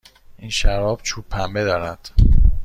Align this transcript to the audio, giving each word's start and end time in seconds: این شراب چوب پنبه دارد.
این 0.37 0.49
شراب 0.49 1.01
چوب 1.03 1.25
پنبه 1.29 1.63
دارد. 1.63 2.11